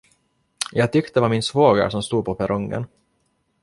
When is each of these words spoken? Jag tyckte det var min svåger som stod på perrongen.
Jag 0.71 0.91
tyckte 0.91 1.13
det 1.13 1.21
var 1.21 1.29
min 1.29 1.43
svåger 1.43 1.89
som 1.89 2.03
stod 2.03 2.25
på 2.25 2.35
perrongen. 2.35 2.85